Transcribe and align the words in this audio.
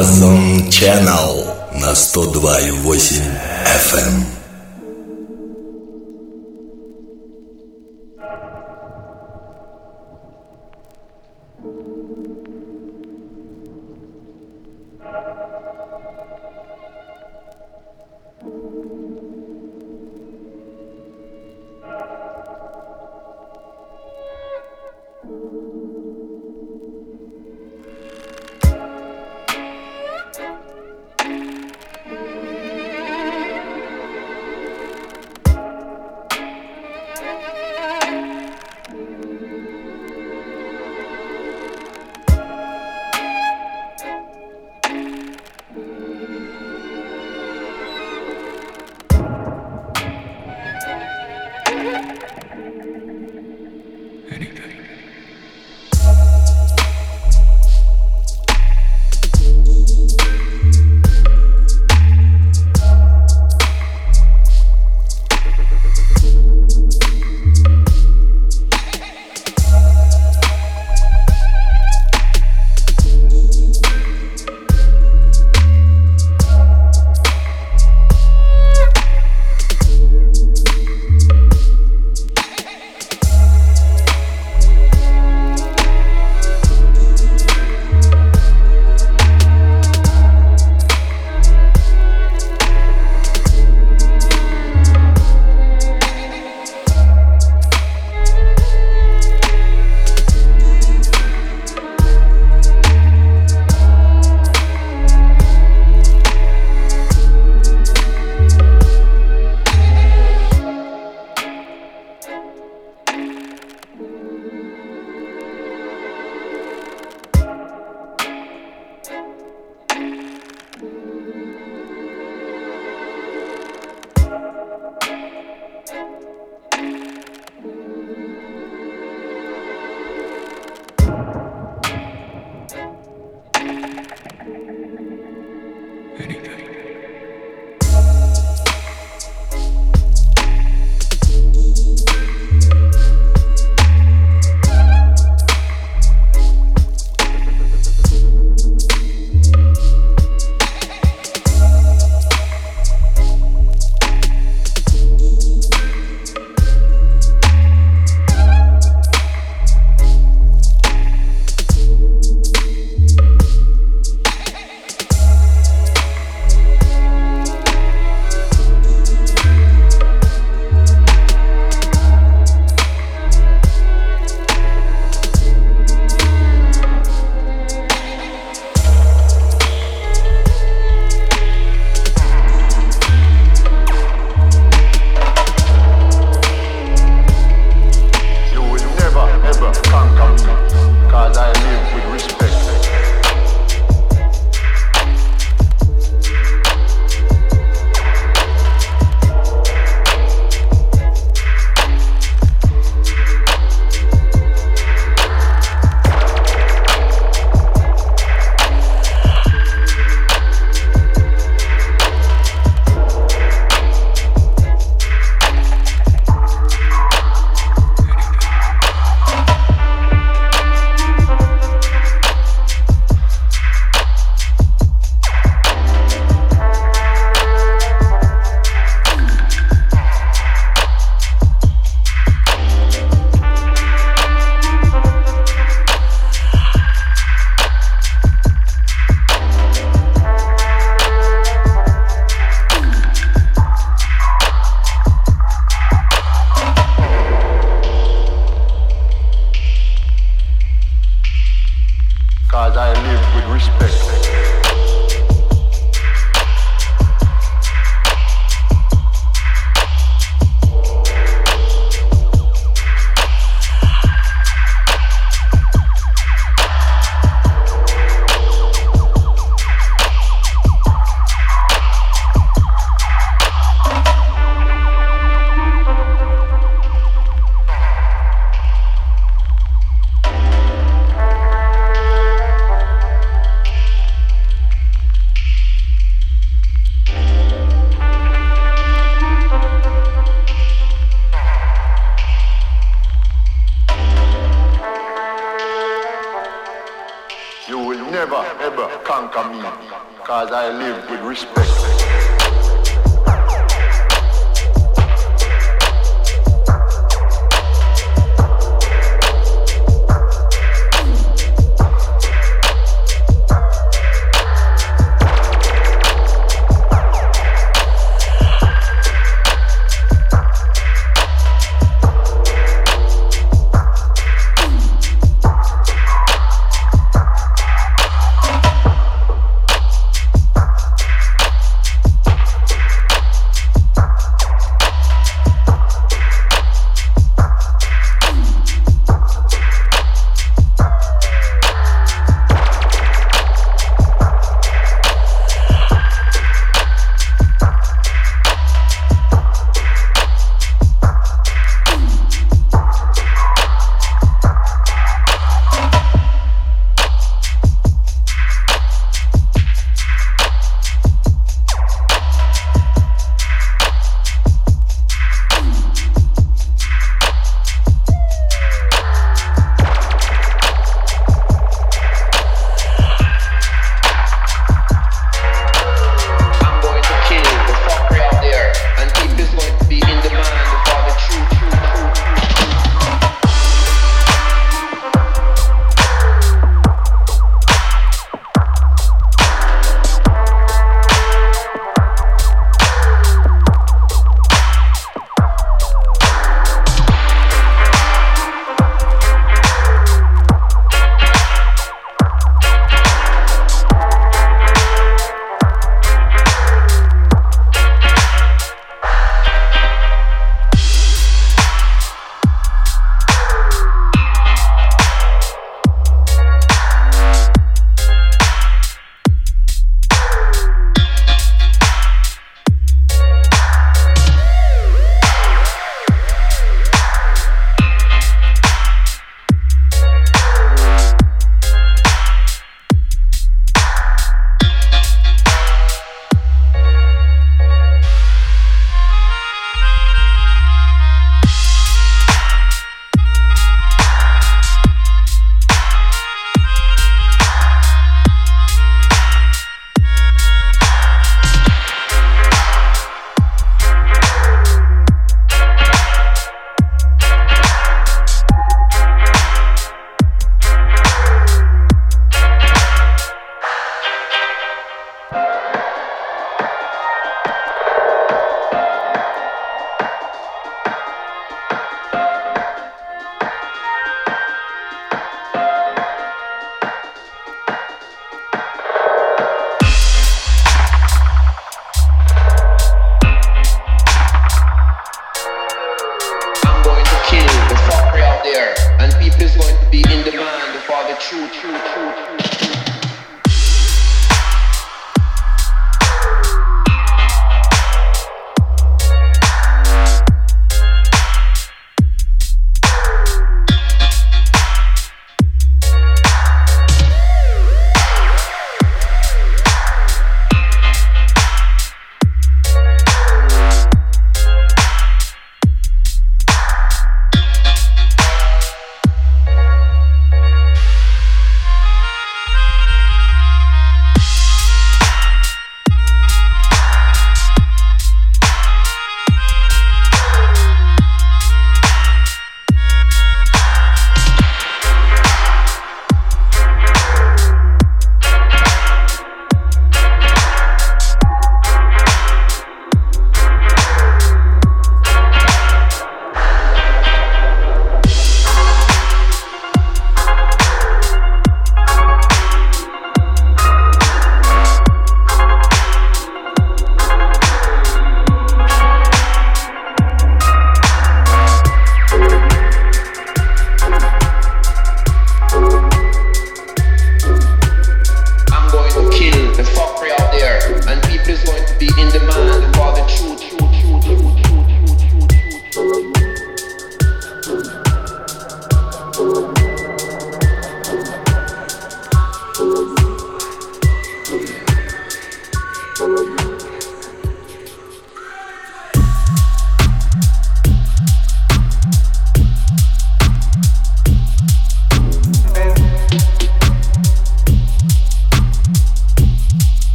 Blossom 0.00 0.70
Channel 0.70 1.44
на 1.74 1.92
102,8 1.92 3.20
FM. 3.66 4.39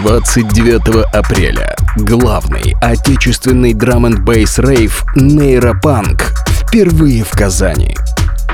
29 0.00 1.04
апреля 1.12 1.76
главный 1.96 2.74
отечественный 2.80 3.74
драм 3.74 4.06
н 4.06 4.24
бейс 4.24 4.58
рейв 4.58 5.04
Нейропанк 5.14 6.32
впервые 6.48 7.22
в 7.22 7.30
Казани. 7.32 7.94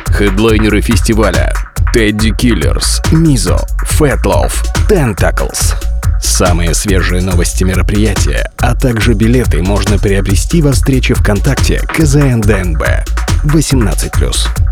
Хедлайнеры 0.06 0.80
фестиваля 0.80 1.52
Тедди 1.92 2.34
Киллерс, 2.34 3.00
Мизо, 3.12 3.64
Фэтлов, 3.84 4.64
Тентаклс. 4.88 5.76
Самые 6.20 6.74
свежие 6.74 7.22
новости 7.22 7.62
мероприятия, 7.62 8.50
а 8.56 8.74
также 8.74 9.14
билеты 9.14 9.62
можно 9.62 10.00
приобрести 10.00 10.60
во 10.62 10.72
встрече 10.72 11.14
ВКонтакте 11.14 11.80
КЗН 11.94 12.40
ДНБ 12.40 12.82
18+. 13.44 14.65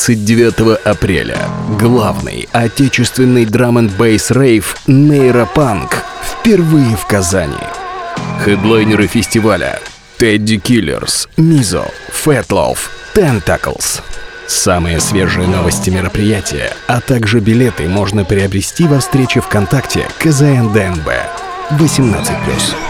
29 0.00 0.78
апреля 0.86 1.36
главный 1.78 2.48
отечественный 2.52 3.44
драм 3.44 3.76
н 3.76 3.88
бейс 3.88 4.30
рейв 4.30 4.74
Нейропанк 4.86 6.02
впервые 6.22 6.96
в 6.96 7.04
Казани. 7.04 7.52
Хедлайнеры 8.42 9.06
фестиваля 9.06 9.78
Тедди 10.16 10.56
Киллерс, 10.56 11.28
Мизо, 11.36 11.84
Фэтлов, 12.08 12.90
Тентаклс. 13.12 14.00
Самые 14.46 15.00
свежие 15.00 15.46
новости 15.46 15.90
мероприятия, 15.90 16.72
а 16.86 17.02
также 17.02 17.40
билеты 17.40 17.86
можно 17.86 18.24
приобрести 18.24 18.84
во 18.84 19.00
встрече 19.00 19.42
ВКонтакте 19.42 20.08
КЗН 20.18 20.72
ДНБ 20.72 21.10
18+. 21.72 22.89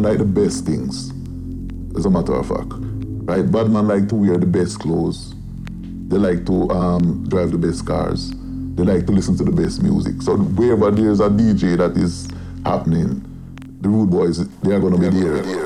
man 0.00 0.10
like 0.10 0.18
the 0.18 0.24
best 0.24 0.64
things. 0.64 1.10
As 1.96 2.06
a 2.06 2.10
matter 2.10 2.34
of 2.34 2.48
fact. 2.48 2.72
Right? 2.72 3.50
Bad 3.50 3.70
man 3.70 3.88
like 3.88 4.08
to 4.08 4.14
wear 4.14 4.38
the 4.38 4.46
best 4.46 4.78
clothes. 4.80 5.34
They 6.08 6.16
like 6.16 6.46
to 6.46 6.70
um, 6.70 7.28
drive 7.28 7.52
the 7.52 7.58
best 7.58 7.86
cars. 7.86 8.32
They 8.74 8.84
like 8.84 9.06
to 9.06 9.12
listen 9.12 9.36
to 9.38 9.44
the 9.44 9.52
best 9.52 9.82
music. 9.82 10.22
So 10.22 10.36
wherever 10.36 10.90
there's 10.90 11.20
a 11.20 11.28
DJ 11.28 11.76
that 11.76 11.96
is 11.96 12.28
happening, 12.64 13.24
the 13.80 13.88
rude 13.88 14.10
boys, 14.10 14.46
they 14.60 14.72
are 14.72 14.80
gonna 14.80 14.98
be 14.98 15.08
there. 15.10 15.59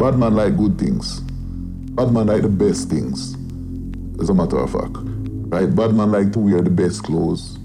Bad 0.00 0.16
man 0.16 0.34
like 0.34 0.56
good 0.56 0.78
things. 0.78 1.20
Bad 1.20 2.10
man 2.10 2.28
like 2.28 2.40
the 2.40 2.48
best 2.48 2.88
things. 2.88 3.34
As 4.18 4.30
a 4.30 4.34
matter 4.34 4.56
of 4.56 4.72
fact. 4.72 4.96
Right? 4.96 5.66
Bad 5.66 5.92
man 5.92 6.10
like 6.10 6.32
to 6.32 6.38
wear 6.38 6.62
the 6.62 6.70
best 6.70 7.04
clothes. 7.04 7.58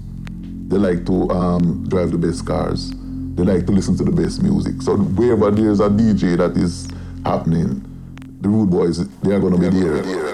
They 0.68 0.76
like 0.76 1.06
to 1.06 1.30
um, 1.30 1.88
drive 1.88 2.10
the 2.10 2.18
best 2.18 2.46
cars. 2.46 2.90
They 2.90 3.42
like 3.42 3.64
to 3.64 3.72
listen 3.72 3.96
to 3.96 4.04
the 4.04 4.12
best 4.12 4.42
music. 4.42 4.82
So 4.82 4.98
wherever 4.98 5.50
there's 5.50 5.80
a 5.80 5.88
DJ 5.88 6.36
that 6.36 6.58
is 6.58 6.86
happening, 7.24 7.80
the 8.42 8.50
rude 8.50 8.68
boys, 8.68 9.08
they 9.20 9.32
are 9.32 9.40
gonna 9.40 9.56
be 9.56 9.70
there. 9.70 10.25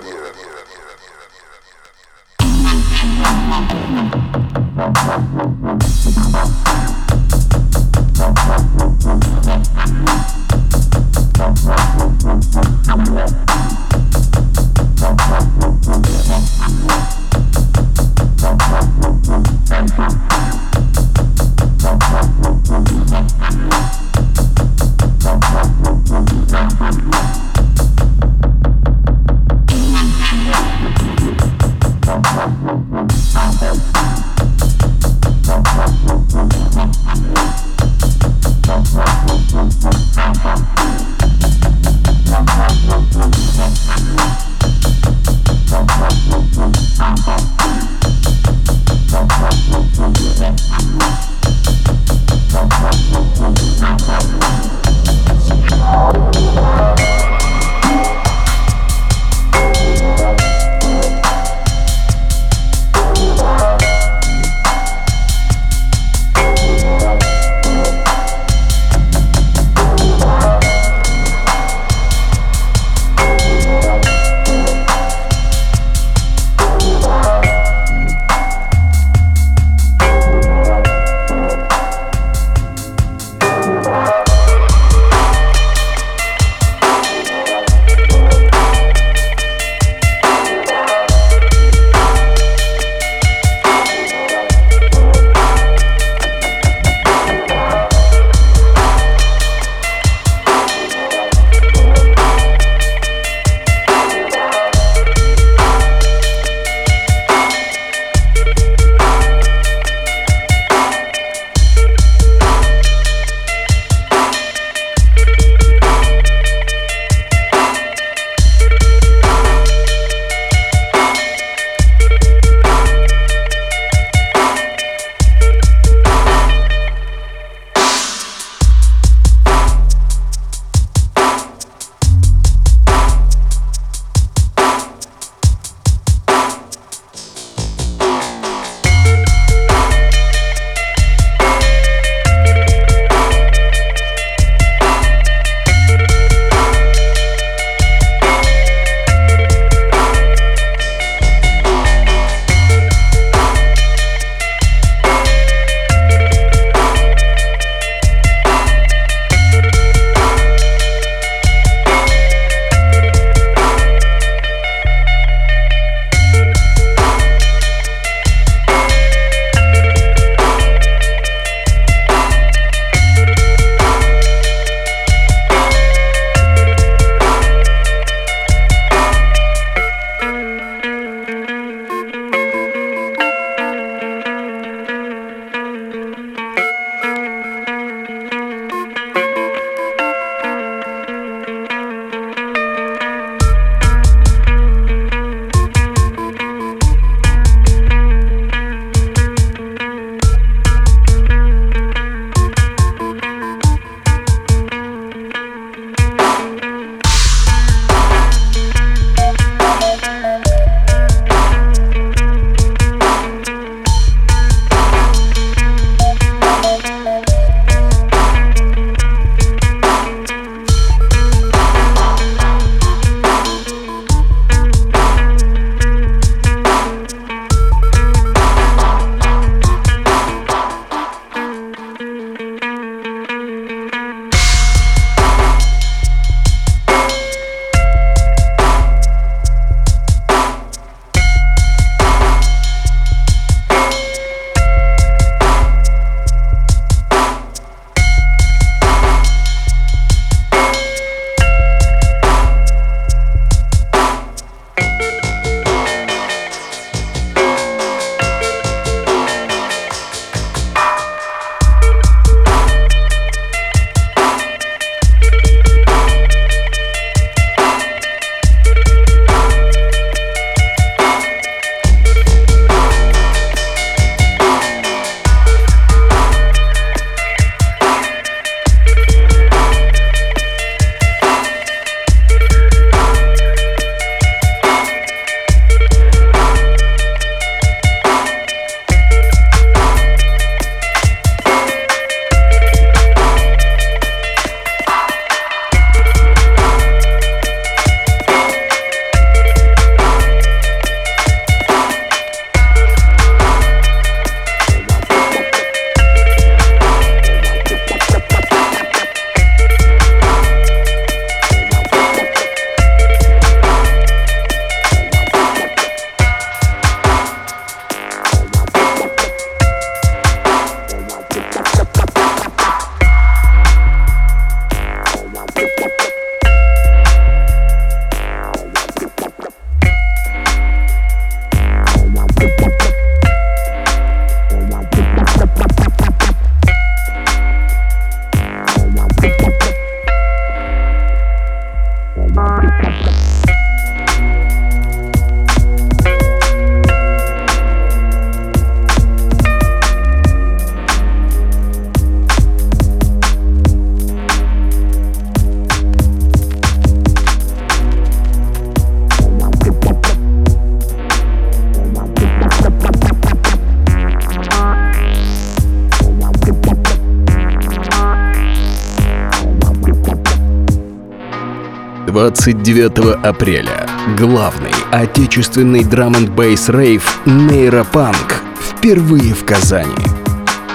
29 372.44 373.24
апреля 373.24 373.86
главный 374.18 374.72
отечественный 374.90 375.84
драм 375.84 376.12
н 376.16 376.26
бейс 376.26 376.68
рейв 376.68 377.20
Нейропанк 377.24 378.42
впервые 378.60 379.32
в 379.32 379.44
Казани. 379.44 379.94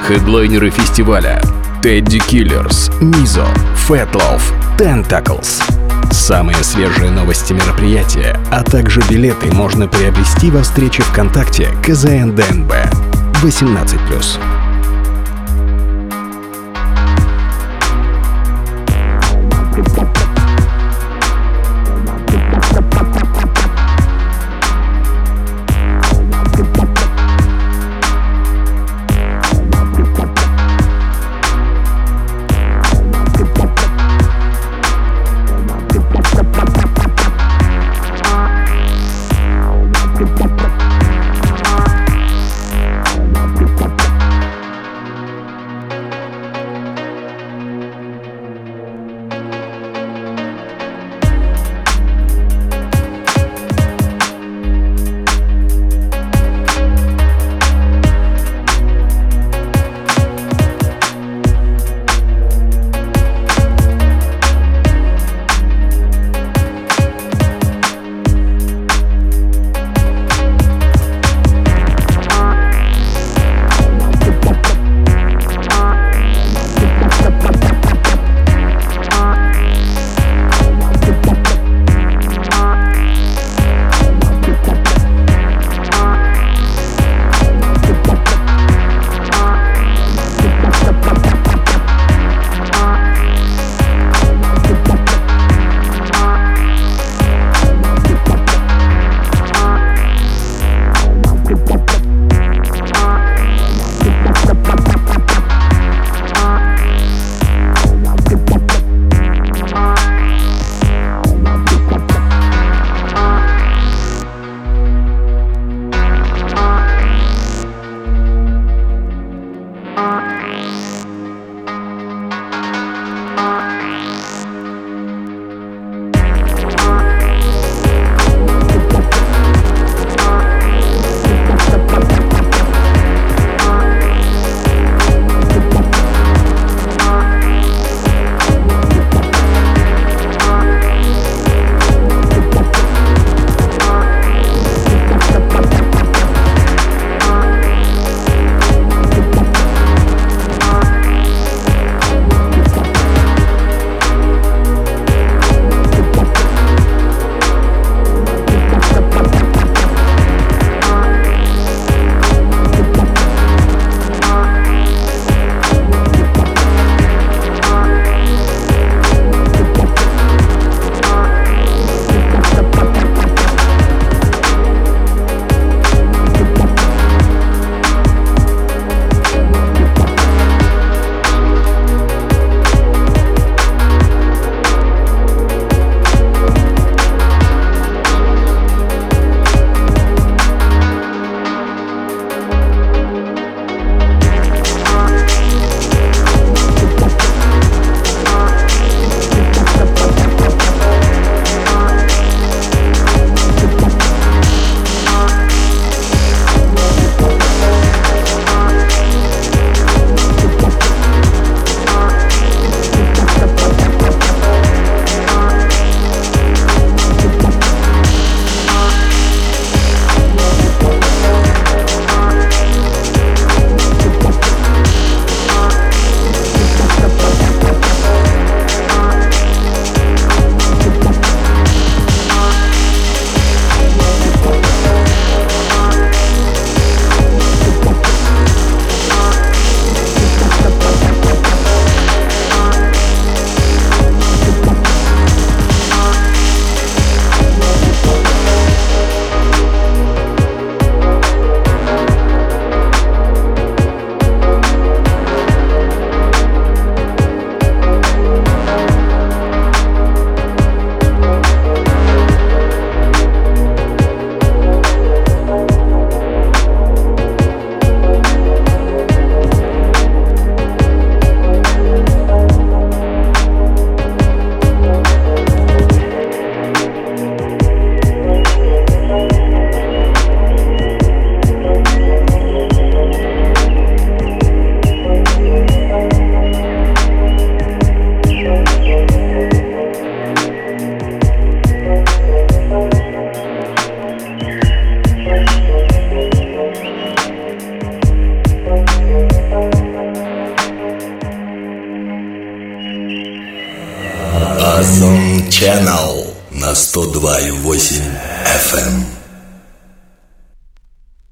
Хедлайнеры 0.07 0.69
фестиваля 0.69 1.41
Тедди 1.83 2.19
Киллерс, 2.19 2.89
Мизо, 3.01 3.45
Фэтлов, 3.85 4.53
Tentacles. 4.77 5.61
Самые 6.09 6.63
свежие 6.63 7.11
новости 7.11 7.51
мероприятия, 7.51 8.39
а 8.49 8.63
также 8.63 9.01
билеты 9.09 9.53
можно 9.53 9.89
приобрести 9.89 10.49
во 10.49 10.63
встрече 10.63 11.01
ВКонтакте 11.01 11.67
КЗН 11.83 12.29
ДНБ 12.33 12.71
18+. 13.43 14.66